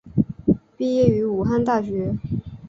[0.77, 2.15] 毕业于武汉大学。